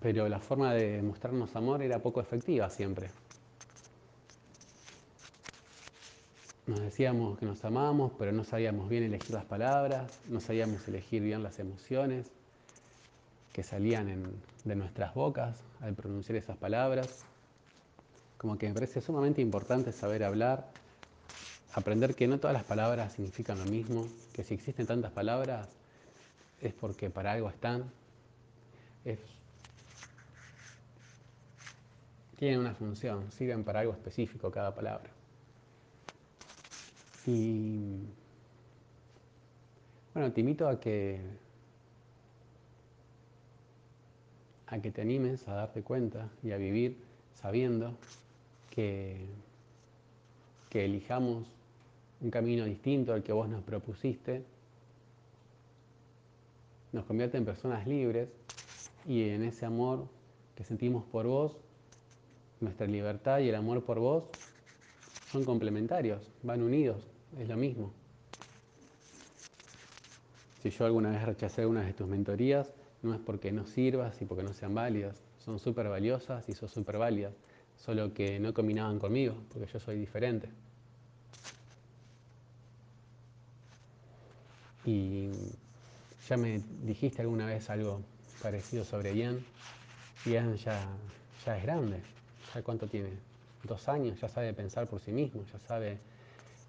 pero 0.00 0.28
la 0.28 0.40
forma 0.40 0.74
de 0.74 1.02
mostrarnos 1.02 1.54
amor 1.54 1.82
era 1.82 2.00
poco 2.00 2.20
efectiva 2.20 2.68
siempre. 2.68 3.10
Nos 6.70 6.78
decíamos 6.78 7.36
que 7.36 7.46
nos 7.46 7.64
amábamos, 7.64 8.12
pero 8.16 8.30
no 8.30 8.44
sabíamos 8.44 8.88
bien 8.88 9.02
elegir 9.02 9.32
las 9.32 9.44
palabras, 9.44 10.20
no 10.28 10.38
sabíamos 10.38 10.86
elegir 10.86 11.20
bien 11.20 11.42
las 11.42 11.58
emociones 11.58 12.30
que 13.52 13.64
salían 13.64 14.38
de 14.62 14.76
nuestras 14.76 15.12
bocas 15.12 15.56
al 15.80 15.94
pronunciar 15.94 16.36
esas 16.36 16.56
palabras. 16.56 17.24
Como 18.38 18.56
que 18.56 18.68
me 18.68 18.74
parece 18.74 19.00
sumamente 19.00 19.42
importante 19.42 19.90
saber 19.90 20.22
hablar, 20.22 20.70
aprender 21.72 22.14
que 22.14 22.28
no 22.28 22.38
todas 22.38 22.54
las 22.54 22.62
palabras 22.62 23.14
significan 23.14 23.58
lo 23.58 23.64
mismo, 23.64 24.06
que 24.32 24.44
si 24.44 24.54
existen 24.54 24.86
tantas 24.86 25.10
palabras 25.10 25.68
es 26.60 26.72
porque 26.72 27.10
para 27.10 27.32
algo 27.32 27.48
están, 27.48 27.90
tienen 32.36 32.60
una 32.60 32.74
función, 32.74 33.32
sirven 33.32 33.64
para 33.64 33.80
algo 33.80 33.92
específico 33.92 34.52
cada 34.52 34.72
palabra. 34.72 35.10
Y 37.32 38.08
bueno, 40.12 40.32
te 40.32 40.40
invito 40.40 40.68
a 40.68 40.80
que 40.80 41.20
a 44.66 44.80
que 44.80 44.90
te 44.90 45.00
animes 45.00 45.46
a 45.46 45.54
darte 45.54 45.82
cuenta 45.82 46.28
y 46.42 46.50
a 46.50 46.56
vivir 46.56 46.96
sabiendo 47.34 47.94
que, 48.70 49.26
que 50.70 50.84
elijamos 50.84 51.46
un 52.20 52.30
camino 52.30 52.64
distinto 52.64 53.12
al 53.12 53.22
que 53.22 53.32
vos 53.32 53.48
nos 53.48 53.62
propusiste. 53.62 54.44
Nos 56.92 57.04
convierte 57.04 57.38
en 57.38 57.44
personas 57.44 57.86
libres 57.86 58.28
y 59.06 59.28
en 59.28 59.44
ese 59.44 59.66
amor 59.66 60.08
que 60.56 60.64
sentimos 60.64 61.04
por 61.04 61.26
vos, 61.26 61.56
nuestra 62.60 62.86
libertad 62.86 63.38
y 63.38 63.48
el 63.48 63.54
amor 63.54 63.84
por 63.84 64.00
vos 64.00 64.24
son 65.30 65.44
complementarios, 65.44 66.28
van 66.42 66.62
unidos, 66.62 67.06
es 67.38 67.48
lo 67.48 67.56
mismo. 67.56 67.92
Si 70.62 70.70
yo 70.70 70.84
alguna 70.84 71.10
vez 71.10 71.22
rechacé 71.22 71.64
una 71.64 71.82
de 71.82 71.92
tus 71.92 72.06
mentorías, 72.06 72.70
no 73.02 73.14
es 73.14 73.20
porque 73.20 73.50
no 73.50 73.66
sirvas 73.66 74.20
y 74.20 74.26
porque 74.26 74.42
no 74.42 74.52
sean 74.52 74.74
válidas, 74.74 75.16
son 75.44 75.58
súper 75.58 75.88
valiosas 75.88 76.46
y 76.48 76.54
son 76.54 76.68
súper 76.68 76.98
válidas, 76.98 77.32
solo 77.78 78.12
que 78.12 78.38
no 78.38 78.52
combinaban 78.52 78.98
conmigo, 78.98 79.34
porque 79.52 79.66
yo 79.72 79.80
soy 79.80 79.98
diferente. 79.98 80.48
Y 84.84 85.30
ya 86.28 86.36
me 86.36 86.60
dijiste 86.82 87.22
alguna 87.22 87.46
vez 87.46 87.70
algo 87.70 88.02
parecido 88.42 88.84
sobre 88.84 89.14
Ian. 89.16 89.44
Ian 90.26 90.56
ya, 90.56 90.86
ya 91.44 91.56
es 91.56 91.62
grande. 91.62 92.00
¿Ya 92.54 92.62
cuánto 92.62 92.86
tiene? 92.86 93.10
Dos 93.64 93.88
años, 93.88 94.20
ya 94.20 94.28
sabe 94.28 94.52
pensar 94.52 94.86
por 94.86 95.00
sí 95.00 95.12
mismo, 95.12 95.44
ya 95.52 95.58
sabe 95.60 95.98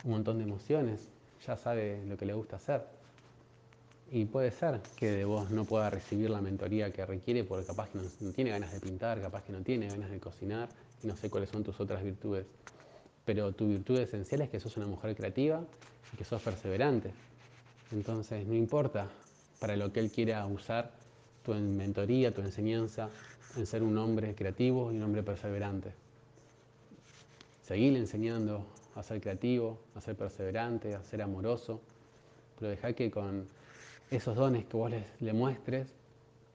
un 0.04 0.12
montón 0.12 0.38
de 0.38 0.44
emociones, 0.44 1.10
ya 1.46 1.58
sabe 1.58 2.04
lo 2.06 2.18
que 2.18 2.26
le 2.26 2.34
gusta 2.34 2.58
hacer. 2.58 2.86
Y 4.12 4.26
puede 4.26 4.52
ser 4.52 4.82
que 4.98 5.10
de 5.12 5.24
vos 5.24 5.50
no 5.52 5.64
pueda 5.64 5.90
recibir 5.90 6.30
la 6.30 6.42
mentoría 6.42 6.92
que 6.92 7.06
requiere 7.06 7.44
porque 7.44 7.66
capaz 7.66 7.90
que 7.90 8.00
no, 8.00 8.32
tiene 8.32 8.50
ganas 8.50 8.74
de 8.74 8.80
pintar, 8.80 9.22
capaz 9.22 9.44
que 9.44 9.54
no 9.54 9.62
tiene 9.62 9.88
ganas 9.88 10.12
de 10.12 10.20
cocinar 10.20 10.68
y 11.02 11.08
no 11.08 11.16
sé 11.16 11.30
cuáles 11.30 11.50
son 11.50 11.64
tus 11.64 11.80
otras 11.80 12.04
virtudes. 12.04 12.46
Pero 13.24 13.54
tu 13.54 13.68
virtud 13.68 14.00
esencial 14.00 14.42
es 14.42 14.50
que 14.50 14.60
sos 14.60 14.76
una 14.76 14.88
mujer 14.88 15.16
creativa 15.16 15.64
y 16.14 16.18
que 16.18 16.26
sos 16.26 16.42
perseverante. 16.42 17.12
Entonces, 17.92 18.46
no 18.46 18.54
importa 18.54 19.08
para 19.60 19.78
lo 19.78 19.94
que 19.94 20.02
Él 20.02 20.12
quiera 20.12 20.46
usar 20.46 20.92
tu 21.44 21.54
mentoría, 21.54 22.34
tu 22.34 22.42
enseñanza, 22.42 23.10
en 23.56 23.66
ser 23.66 23.84
un 23.84 23.98
hombre 23.98 24.36
creativo 24.36 24.92
y 24.92 24.98
un 24.98 25.04
hombre 25.04 25.24
perseverante. 25.24 25.92
Seguir 27.64 27.96
enseñando 27.96 28.66
a 28.96 29.04
ser 29.04 29.22
creativo, 29.22 29.80
a 29.96 30.02
ser 30.02 30.16
perseverante, 30.16 30.96
a 30.96 31.04
ser 31.04 31.22
amoroso, 31.22 31.82
pero 32.60 32.70
deja 32.72 32.94
que 32.94 33.10
con 33.10 33.48
esos 34.10 34.36
dones 34.36 34.66
que 34.66 34.78
vos 34.78 34.92
le 35.20 35.34
muestres, 35.34 35.94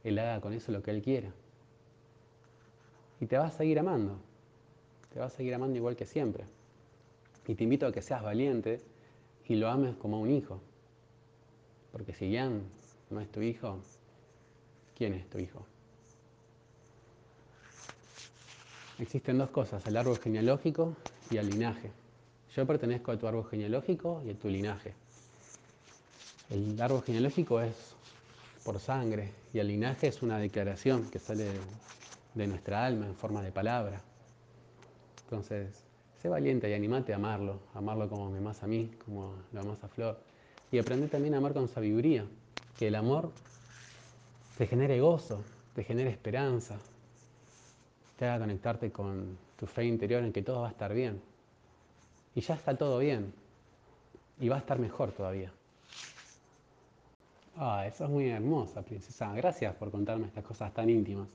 Él 0.04 0.18
haga 0.18 0.40
con 0.40 0.52
eso 0.52 0.70
lo 0.72 0.82
que 0.82 0.90
Él 0.90 1.02
quiera. 1.02 1.30
Y 3.20 3.26
te 3.26 3.38
va 3.38 3.46
a 3.46 3.50
seguir 3.50 3.78
amando, 3.78 4.18
te 5.12 5.18
va 5.18 5.26
a 5.26 5.30
seguir 5.30 5.54
amando 5.54 5.76
igual 5.76 5.96
que 5.96 6.04
siempre. 6.04 6.44
Y 7.46 7.54
te 7.54 7.64
invito 7.64 7.86
a 7.86 7.92
que 7.92 8.02
seas 8.02 8.22
valiente 8.22 8.80
y 9.46 9.54
lo 9.54 9.68
ames 9.68 9.96
como 9.96 10.16
a 10.16 10.20
un 10.20 10.30
hijo. 10.30 10.60
Porque 11.92 12.12
si 12.12 12.34
Jan 12.34 12.62
no 13.08 13.20
es 13.20 13.30
tu 13.30 13.40
hijo, 13.40 13.78
¿quién 14.94 15.14
es 15.14 15.28
tu 15.30 15.38
hijo? 15.38 15.64
Existen 18.98 19.38
dos 19.38 19.50
cosas, 19.50 19.86
el 19.86 19.96
árbol 19.96 20.18
genealógico 20.18 20.94
y 21.30 21.36
el 21.36 21.50
linaje. 21.50 21.90
Yo 22.56 22.66
pertenezco 22.66 23.12
a 23.12 23.18
tu 23.18 23.26
árbol 23.26 23.46
genealógico 23.50 24.22
y 24.26 24.30
a 24.30 24.34
tu 24.34 24.48
linaje. 24.48 24.94
El 26.48 26.80
árbol 26.80 27.02
genealógico 27.02 27.60
es 27.60 27.94
por 28.64 28.80
sangre 28.80 29.30
y 29.52 29.58
el 29.58 29.68
linaje 29.68 30.06
es 30.06 30.22
una 30.22 30.38
declaración 30.38 31.10
que 31.10 31.18
sale 31.18 31.50
de 32.34 32.46
nuestra 32.46 32.86
alma 32.86 33.04
en 33.04 33.14
forma 33.14 33.42
de 33.42 33.52
palabra. 33.52 34.00
Entonces, 35.24 35.68
sé 36.22 36.30
valiente 36.30 36.70
y 36.70 36.72
animate 36.72 37.12
a 37.12 37.16
amarlo, 37.16 37.58
amarlo 37.74 38.08
como 38.08 38.30
me 38.30 38.38
amas 38.38 38.62
a 38.62 38.66
mí, 38.66 38.90
como 39.04 39.34
lo 39.52 39.60
amas 39.60 39.84
a 39.84 39.88
Flor. 39.88 40.18
Y 40.72 40.78
aprende 40.78 41.08
también 41.08 41.34
a 41.34 41.38
amar 41.38 41.52
con 41.52 41.68
sabiduría 41.68 42.24
que 42.78 42.88
el 42.88 42.94
amor 42.94 43.32
te 44.56 44.66
genere 44.66 44.98
gozo, 44.98 45.42
te 45.74 45.84
genere 45.84 46.08
esperanza, 46.08 46.78
te 48.18 48.24
haga 48.24 48.38
conectarte 48.38 48.90
con 48.90 49.36
tu 49.58 49.66
fe 49.66 49.84
interior 49.84 50.24
en 50.24 50.32
que 50.32 50.40
todo 50.40 50.62
va 50.62 50.68
a 50.68 50.70
estar 50.70 50.94
bien. 50.94 51.35
Y 52.36 52.42
ya 52.42 52.54
está 52.54 52.76
todo 52.76 52.98
bien. 52.98 53.32
Y 54.38 54.48
va 54.50 54.56
a 54.56 54.58
estar 54.58 54.78
mejor 54.78 55.10
todavía. 55.10 55.50
Ah, 57.56 57.86
eso 57.86 58.04
es 58.04 58.10
muy 58.10 58.28
hermosa, 58.28 58.82
princesa. 58.82 59.32
Gracias 59.32 59.74
por 59.74 59.90
contarme 59.90 60.26
estas 60.26 60.44
cosas 60.44 60.72
tan 60.74 60.90
íntimas. 60.90 61.28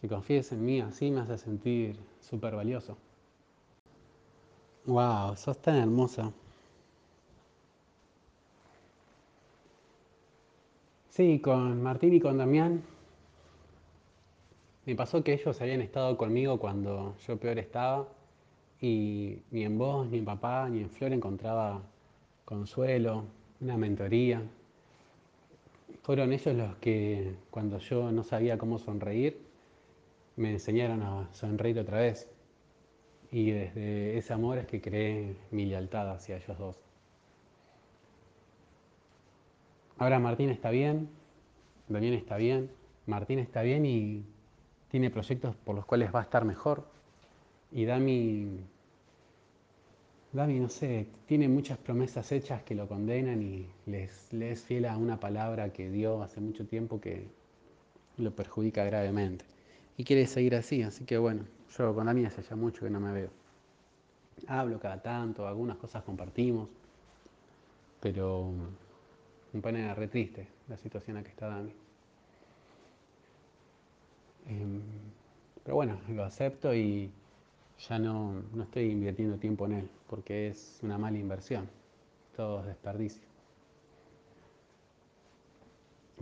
Que 0.00 0.08
confíes 0.08 0.50
en 0.52 0.64
mí, 0.64 0.80
así 0.80 1.10
me 1.10 1.20
hace 1.20 1.36
sentir 1.36 1.98
súper 2.20 2.56
valioso. 2.56 2.96
Wow, 4.86 5.36
sos 5.36 5.58
tan 5.58 5.76
hermosa. 5.76 6.32
Sí, 11.10 11.38
con 11.38 11.82
Martín 11.82 12.14
y 12.14 12.20
con 12.20 12.38
Damián. 12.38 12.82
Me 14.86 14.96
pasó 14.96 15.22
que 15.22 15.34
ellos 15.34 15.60
habían 15.60 15.82
estado 15.82 16.16
conmigo 16.16 16.58
cuando 16.58 17.14
yo 17.26 17.36
peor 17.36 17.58
estaba 17.58 18.08
y 18.84 19.42
ni 19.50 19.64
en 19.64 19.78
vos, 19.78 20.10
ni 20.10 20.18
en 20.18 20.26
papá, 20.26 20.68
ni 20.68 20.80
en 20.82 20.90
Flor 20.90 21.14
encontraba 21.14 21.80
consuelo, 22.44 23.24
una 23.60 23.78
mentoría. 23.78 24.42
Fueron 26.02 26.34
ellos 26.34 26.54
los 26.54 26.76
que, 26.76 27.34
cuando 27.50 27.78
yo 27.78 28.12
no 28.12 28.22
sabía 28.24 28.58
cómo 28.58 28.78
sonreír, 28.78 29.40
me 30.36 30.50
enseñaron 30.50 31.02
a 31.02 31.32
sonreír 31.32 31.78
otra 31.78 32.00
vez. 32.00 32.28
Y 33.30 33.52
desde 33.52 34.18
ese 34.18 34.34
amor 34.34 34.58
es 34.58 34.66
que 34.66 34.82
creé 34.82 35.34
mi 35.50 35.64
lealtad 35.64 36.10
hacia 36.10 36.36
ellos 36.36 36.58
dos. 36.58 36.76
Ahora 39.96 40.18
Martín 40.18 40.50
está 40.50 40.68
bien, 40.68 41.08
Daniel 41.88 42.14
está 42.14 42.36
bien, 42.36 42.70
Martín 43.06 43.38
está 43.38 43.62
bien 43.62 43.86
y 43.86 44.26
tiene 44.88 45.08
proyectos 45.08 45.56
por 45.56 45.74
los 45.74 45.86
cuales 45.86 46.14
va 46.14 46.20
a 46.20 46.24
estar 46.24 46.44
mejor. 46.44 46.86
Y 47.72 47.86
Dami, 47.86 48.60
Dami, 50.34 50.58
no 50.58 50.68
sé, 50.68 51.06
tiene 51.26 51.48
muchas 51.48 51.78
promesas 51.78 52.32
hechas 52.32 52.64
que 52.64 52.74
lo 52.74 52.88
condenan 52.88 53.40
y 53.40 53.68
les, 53.86 54.32
le 54.32 54.50
es 54.50 54.62
fiel 54.64 54.84
a 54.86 54.96
una 54.96 55.20
palabra 55.20 55.72
que 55.72 55.88
dio 55.88 56.24
hace 56.24 56.40
mucho 56.40 56.66
tiempo 56.66 57.00
que 57.00 57.28
lo 58.16 58.32
perjudica 58.34 58.84
gravemente. 58.84 59.44
Y 59.96 60.02
quiere 60.02 60.26
seguir 60.26 60.56
así, 60.56 60.82
así 60.82 61.04
que 61.04 61.18
bueno, 61.18 61.44
yo 61.78 61.94
con 61.94 62.06
Dami 62.06 62.24
hace 62.26 62.42
ya 62.42 62.56
mucho 62.56 62.80
que 62.84 62.90
no 62.90 62.98
me 62.98 63.12
veo. 63.12 63.30
Hablo 64.48 64.80
cada 64.80 65.00
tanto, 65.00 65.46
algunas 65.46 65.76
cosas 65.76 66.02
compartimos, 66.02 66.68
pero 68.00 68.50
me 69.52 69.60
pone 69.60 69.94
re 69.94 70.08
triste 70.08 70.48
la 70.68 70.76
situación 70.76 71.16
en 71.16 71.22
la 71.22 71.24
que 71.24 71.30
está 71.30 71.46
Dami. 71.46 71.72
Em, 74.48 74.82
pero 75.62 75.76
bueno, 75.76 75.96
lo 76.08 76.24
acepto 76.24 76.74
y 76.74 77.08
ya 77.78 77.98
no, 77.98 78.42
no 78.52 78.62
estoy 78.62 78.90
invirtiendo 78.90 79.36
tiempo 79.36 79.66
en 79.66 79.72
él, 79.72 79.90
porque 80.08 80.48
es 80.48 80.78
una 80.82 80.98
mala 80.98 81.18
inversión, 81.18 81.68
todo 82.36 82.60
es 82.60 82.66
desperdicio. 82.66 83.22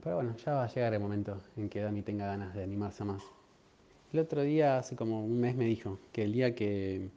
Pero 0.02 0.16
bueno, 0.16 0.36
ya 0.36 0.54
va 0.54 0.64
a 0.64 0.68
llegar 0.68 0.94
el 0.94 1.00
momento 1.00 1.40
en 1.56 1.68
que 1.68 1.80
Dami 1.80 2.02
tenga 2.02 2.26
ganas 2.26 2.54
de 2.54 2.64
animarse 2.64 3.04
más. 3.04 3.22
El 4.12 4.20
otro 4.20 4.42
día, 4.42 4.78
hace 4.78 4.96
como 4.96 5.24
un 5.24 5.40
mes, 5.40 5.56
me 5.56 5.64
dijo 5.64 5.98
que 6.12 6.24
el 6.24 6.32
día 6.32 6.54
que... 6.54 7.08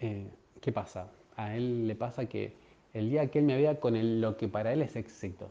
Eh, 0.00 0.30
¿Qué 0.60 0.72
pasa? 0.72 1.10
A 1.36 1.56
él 1.56 1.86
le 1.86 1.94
pasa 1.94 2.26
que 2.26 2.52
el 2.92 3.10
día 3.10 3.30
que 3.30 3.40
él 3.40 3.44
me 3.44 3.56
vea 3.56 3.80
con 3.80 4.20
lo 4.20 4.36
que 4.36 4.48
para 4.48 4.72
él 4.72 4.82
es 4.82 4.96
éxito, 4.96 5.50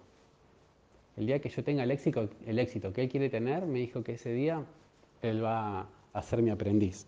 el 1.17 1.25
día 1.25 1.39
que 1.39 1.49
yo 1.49 1.63
tenga 1.63 1.83
el 1.83 1.91
éxito, 1.91 2.29
el 2.45 2.59
éxito 2.59 2.93
que 2.93 3.03
él 3.03 3.09
quiere 3.09 3.29
tener, 3.29 3.65
me 3.65 3.79
dijo 3.79 4.03
que 4.03 4.13
ese 4.13 4.31
día 4.31 4.63
él 5.21 5.43
va 5.43 5.87
a 6.13 6.21
ser 6.21 6.41
mi 6.41 6.49
aprendiz. 6.49 7.07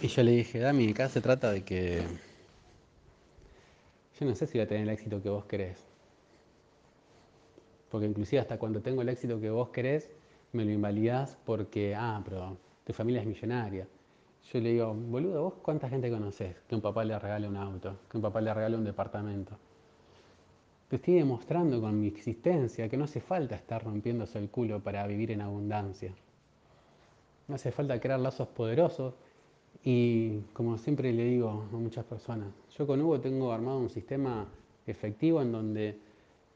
Y 0.00 0.08
yo 0.08 0.22
le 0.22 0.32
dije, 0.32 0.58
Dami, 0.58 0.90
acá 0.90 1.08
se 1.08 1.20
trata 1.20 1.50
de 1.50 1.64
que 1.64 2.02
yo 4.18 4.26
no 4.26 4.34
sé 4.34 4.46
si 4.46 4.58
voy 4.58 4.64
a 4.64 4.68
tener 4.68 4.84
el 4.84 4.90
éxito 4.90 5.20
que 5.22 5.28
vos 5.28 5.44
querés. 5.44 5.84
Porque 7.90 8.06
inclusive 8.06 8.40
hasta 8.40 8.58
cuando 8.58 8.80
tengo 8.80 9.02
el 9.02 9.08
éxito 9.08 9.40
que 9.40 9.50
vos 9.50 9.70
querés, 9.70 10.10
me 10.52 10.64
lo 10.64 10.70
invalidás 10.70 11.36
porque, 11.44 11.94
ah, 11.96 12.22
pero 12.24 12.56
tu 12.84 12.92
familia 12.92 13.22
es 13.22 13.26
millonaria. 13.26 13.88
Yo 14.52 14.60
le 14.60 14.70
digo, 14.70 14.94
boludo, 14.94 15.42
¿vos 15.42 15.54
cuánta 15.62 15.88
gente 15.88 16.10
conoces 16.10 16.54
que 16.68 16.74
un 16.74 16.80
papá 16.80 17.04
le 17.04 17.18
regale 17.18 17.48
un 17.48 17.56
auto, 17.56 17.98
que 18.08 18.16
un 18.16 18.22
papá 18.22 18.40
le 18.40 18.54
regale 18.54 18.76
un 18.76 18.84
departamento? 18.84 19.58
Te 20.88 20.96
estoy 20.96 21.14
demostrando 21.14 21.80
con 21.80 21.98
mi 21.98 22.06
existencia 22.06 22.88
que 22.88 22.96
no 22.96 23.04
hace 23.04 23.20
falta 23.20 23.56
estar 23.56 23.82
rompiéndose 23.82 24.38
el 24.38 24.48
culo 24.48 24.80
para 24.80 25.06
vivir 25.06 25.32
en 25.32 25.40
abundancia. 25.40 26.14
No 27.48 27.56
hace 27.56 27.70
falta 27.70 28.00
crear 28.00 28.20
lazos 28.20 28.48
poderosos 28.48 29.14
y 29.82 30.38
como 30.52 30.78
siempre 30.78 31.12
le 31.12 31.24
digo 31.24 31.66
a 31.72 31.76
muchas 31.76 32.04
personas, 32.06 32.48
yo 32.76 32.86
con 32.86 33.02
Hugo 33.02 33.20
tengo 33.20 33.52
armado 33.52 33.78
un 33.78 33.90
sistema 33.90 34.46
efectivo 34.86 35.42
en 35.42 35.52
donde 35.52 35.98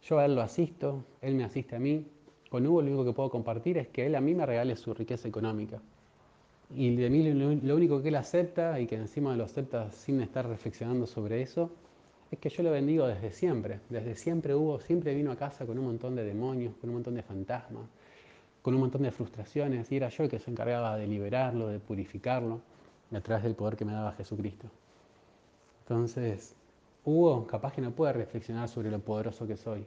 yo 0.03 0.19
a 0.19 0.25
él 0.25 0.35
lo 0.35 0.41
asisto, 0.41 1.05
él 1.21 1.35
me 1.35 1.45
asiste 1.45 1.77
a 1.77 1.79
mí. 1.79 2.07
Con 2.49 2.67
Hugo 2.67 2.81
lo 2.81 2.89
único 2.89 3.05
que 3.05 3.13
puedo 3.13 3.29
compartir 3.29 3.77
es 3.77 3.89
que 3.89 4.07
él 4.07 4.15
a 4.15 4.21
mí 4.21 4.35
me 4.35 4.47
regale 4.47 4.77
su 4.77 4.95
riqueza 4.95 5.29
económica. 5.29 5.81
Y 6.75 6.97
de 6.97 7.11
mí 7.11 7.31
lo 7.33 7.77
único 7.77 8.03
que 8.03 8.09
él 8.09 8.17
acepta 8.17 8.81
y 8.81 8.87
que 8.87 8.97
encima 8.97 9.37
lo 9.37 9.45
acepta 9.45 9.91
sin 9.91 10.21
estar 10.21 10.47
reflexionando 10.49 11.07
sobre 11.07 11.43
eso, 11.43 11.71
es 12.31 12.39
que 12.39 12.51
yo 12.51 12.63
lo 12.63 12.71
bendigo 12.71 13.07
desde 13.07 13.33
siempre. 13.33 13.81
Desde 13.89 14.15
siempre 14.15 14.55
Hugo 14.55 14.81
siempre 14.81 15.15
vino 15.15 15.33
a 15.33 15.37
casa 15.37 15.67
con 15.67 15.79
un 15.79 15.87
montón 15.87 16.15
de 16.15 16.25
demonios, 16.25 16.75
con 16.77 16.91
un 16.91 16.97
montón 16.97 17.15
de 17.15 17.23
fantasmas, 17.23 17.89
con 18.69 18.75
un 18.75 18.83
montón 18.83 19.01
de 19.01 19.11
frustraciones 19.11 19.91
y 19.91 19.97
era 19.97 20.11
yo 20.11 20.25
el 20.25 20.29
que 20.29 20.39
se 20.39 20.51
encargaba 20.51 20.95
de 20.99 21.07
liberarlo, 21.07 21.69
de 21.69 21.81
purificarlo 21.81 22.61
a 23.11 23.21
través 23.23 23.43
del 23.45 23.55
poder 23.55 23.79
que 23.79 23.87
me 23.87 23.95
daba 23.95 24.13
Jesucristo. 24.13 24.69
Entonces, 25.85 26.55
Hugo 27.03 27.47
capaz 27.47 27.73
que 27.73 27.81
no 27.81 27.93
puede 27.93 28.13
reflexionar 28.13 28.69
sobre 28.69 28.91
lo 28.91 28.99
poderoso 28.99 29.47
que 29.47 29.57
soy, 29.57 29.87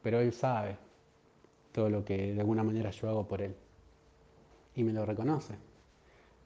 pero 0.00 0.20
él 0.20 0.32
sabe 0.32 0.76
todo 1.72 1.90
lo 1.90 2.04
que 2.04 2.32
de 2.32 2.40
alguna 2.40 2.62
manera 2.62 2.90
yo 2.90 3.08
hago 3.08 3.26
por 3.26 3.42
él. 3.42 3.52
Y 4.76 4.84
me 4.84 4.92
lo 4.92 5.04
reconoce. 5.04 5.56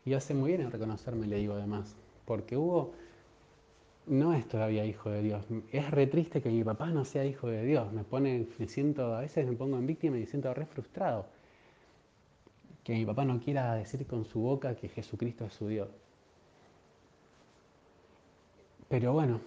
Y 0.07 0.15
hace 0.15 0.33
muy 0.33 0.53
bien 0.53 0.63
en 0.63 0.71
reconocerme, 0.71 1.27
le 1.27 1.37
digo 1.37 1.53
además, 1.53 1.95
porque 2.25 2.57
Hugo 2.57 2.93
no 4.07 4.33
es 4.33 4.49
todavía 4.49 4.87
hijo 4.87 5.11
de 5.11 5.21
Dios. 5.21 5.45
Es 5.71 5.91
re 5.91 6.07
triste 6.07 6.41
que 6.41 6.49
mi 6.49 6.65
papá 6.65 6.87
no 6.87 7.05
sea 7.05 7.27
hijo 7.27 7.49
de 7.49 7.63
Dios. 7.63 7.93
Me 7.93 8.05
pone, 8.05 8.47
me 8.59 8.69
siento, 8.69 9.15
a 9.15 9.21
veces 9.21 9.47
me 9.47 9.53
pongo 9.53 9.77
en 9.77 9.87
víctima 9.87 10.17
y 10.17 10.21
me 10.21 10.27
siento 10.27 10.55
re 10.55 10.65
frustrado 10.65 11.27
que 12.85 12.93
mi 12.93 13.07
papá 13.07 13.25
no 13.25 13.41
quiera 13.41 13.75
decir 13.75 14.07
con 14.07 14.27
su 14.27 14.41
boca 14.41 14.77
que 14.77 14.89
Jesucristo 14.89 15.47
es 15.47 15.55
su 15.55 15.67
Dios. 15.67 15.89
Pero 18.89 19.15
bueno, 19.15 19.41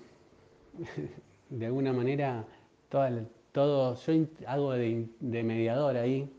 de 1.50 1.66
alguna 1.68 1.94
manera, 1.94 2.46
todo, 2.90 3.96
yo 3.96 4.14
hago 4.48 4.74
de, 4.74 5.08
mediador 5.22 5.98
ahí 5.98 6.34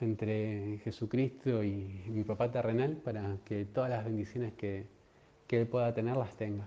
entre 0.00 0.78
Jesucristo 0.82 1.62
y 1.62 2.04
mi 2.08 2.24
papá 2.24 2.50
terrenal 2.50 2.96
para 2.96 3.36
que 3.44 3.64
todas 3.66 3.90
las 3.90 4.04
bendiciones 4.04 4.52
que, 4.54 4.86
que 5.46 5.60
él 5.60 5.68
pueda 5.68 5.94
tener 5.94 6.16
las 6.16 6.34
tenga. 6.36 6.66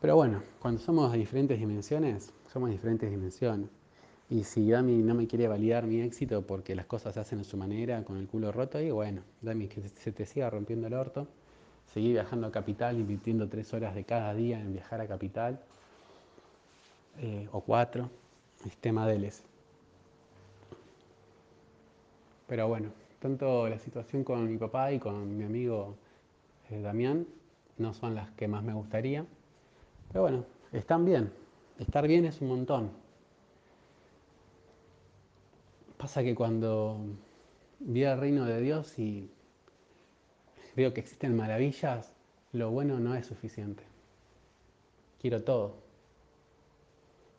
Pero 0.00 0.16
bueno, 0.16 0.42
cuando 0.58 0.80
somos 0.80 1.12
de 1.12 1.18
diferentes 1.18 1.58
dimensiones, 1.58 2.32
somos 2.52 2.70
de 2.70 2.72
diferentes 2.72 3.10
dimensiones. 3.10 3.79
Y 4.30 4.44
si 4.44 4.70
Dami 4.70 4.98
no 4.98 5.14
me 5.14 5.26
quiere 5.26 5.48
validar 5.48 5.86
mi 5.86 6.00
éxito 6.02 6.46
porque 6.46 6.76
las 6.76 6.86
cosas 6.86 7.14
se 7.14 7.20
hacen 7.20 7.40
a 7.40 7.44
su 7.44 7.56
manera, 7.56 8.04
con 8.04 8.16
el 8.16 8.28
culo 8.28 8.52
roto, 8.52 8.78
ahí 8.78 8.92
bueno, 8.92 9.22
Dami, 9.42 9.66
que 9.66 9.82
se 9.88 10.12
te 10.12 10.24
siga 10.24 10.48
rompiendo 10.48 10.86
el 10.86 10.94
orto. 10.94 11.26
Seguí 11.92 12.12
viajando 12.12 12.46
a 12.46 12.52
Capital, 12.52 12.96
invirtiendo 12.96 13.48
tres 13.48 13.74
horas 13.74 13.92
de 13.96 14.04
cada 14.04 14.32
día 14.32 14.60
en 14.60 14.72
viajar 14.72 15.00
a 15.00 15.08
Capital, 15.08 15.60
eh, 17.18 17.48
o 17.50 17.60
cuatro, 17.60 18.08
es 18.64 18.76
tema 18.76 19.08
Pero 22.46 22.68
bueno, 22.68 22.90
tanto 23.18 23.68
la 23.68 23.80
situación 23.80 24.22
con 24.22 24.48
mi 24.48 24.58
papá 24.58 24.92
y 24.92 25.00
con 25.00 25.36
mi 25.36 25.42
amigo 25.42 25.96
eh, 26.70 26.80
Damián 26.80 27.26
no 27.78 27.92
son 27.94 28.14
las 28.14 28.30
que 28.30 28.46
más 28.46 28.62
me 28.62 28.74
gustaría. 28.74 29.26
Pero 30.12 30.22
bueno, 30.22 30.44
están 30.72 31.04
bien. 31.04 31.32
Estar 31.80 32.06
bien 32.06 32.24
es 32.26 32.40
un 32.40 32.48
montón. 32.48 32.99
Pasa 36.00 36.22
que 36.22 36.34
cuando 36.34 36.98
vi 37.78 38.04
el 38.04 38.18
reino 38.18 38.46
de 38.46 38.58
Dios 38.62 38.98
y 38.98 39.30
veo 40.74 40.94
que 40.94 41.00
existen 41.00 41.36
maravillas, 41.36 42.10
lo 42.52 42.70
bueno 42.70 42.98
no 42.98 43.14
es 43.14 43.26
suficiente. 43.26 43.82
Quiero 45.20 45.42
todo. 45.42 45.76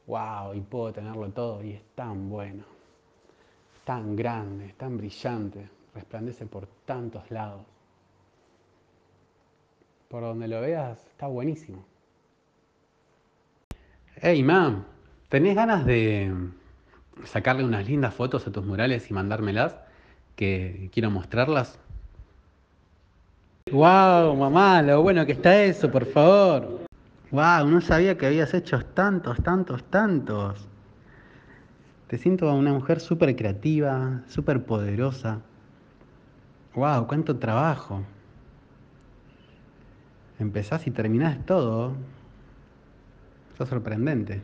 ¡Wow! 0.05 0.53
Y 0.53 0.61
puedo 0.61 0.93
tenerlo 0.93 1.27
todo 1.31 1.63
y 1.63 1.71
es 1.71 1.81
tan 1.95 2.29
bueno, 2.29 2.63
tan 3.83 4.15
grande, 4.15 4.75
tan 4.77 4.95
brillante, 4.95 5.67
resplandece 5.95 6.45
por 6.45 6.67
tantos 6.85 7.31
lados. 7.31 7.65
Por 10.07 10.21
donde 10.21 10.47
lo 10.47 10.61
veas, 10.61 11.03
está 11.07 11.25
buenísimo. 11.25 11.83
Hey, 14.17 14.43
mam, 14.43 14.85
¿tenés 15.29 15.55
ganas 15.55 15.83
de 15.83 16.51
sacarle 17.25 17.63
unas 17.63 17.87
lindas 17.87 18.13
fotos 18.13 18.47
a 18.47 18.51
tus 18.51 18.65
murales 18.65 19.09
y 19.09 19.13
mandármelas, 19.13 19.75
que 20.35 20.89
quiero 20.93 21.11
mostrarlas. 21.11 21.79
¡Wow, 23.71 24.35
mamá! 24.35 24.81
Lo 24.81 25.01
bueno 25.01 25.25
que 25.25 25.33
está 25.33 25.63
eso, 25.63 25.91
por 25.91 26.05
favor. 26.05 26.81
¡Wow! 27.31 27.67
No 27.67 27.79
sabía 27.81 28.17
que 28.17 28.25
habías 28.25 28.53
hecho 28.53 28.83
tantos, 28.83 29.41
tantos, 29.43 29.83
tantos. 29.85 30.67
Te 32.07 32.17
siento 32.17 32.53
una 32.53 32.73
mujer 32.73 32.99
súper 32.99 33.35
creativa, 33.35 34.21
súper 34.27 34.65
poderosa. 34.65 35.39
¡Wow! 36.75 37.07
¡Cuánto 37.07 37.37
trabajo! 37.37 38.03
Empezás 40.39 40.87
y 40.87 40.91
terminás 40.91 41.45
todo. 41.45 41.93
Sos 43.57 43.69
sorprendente. 43.69 44.41